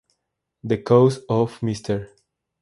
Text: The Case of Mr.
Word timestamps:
The 0.63 0.77
Case 0.79 1.17
of 1.29 1.59
Mr. 1.59 2.07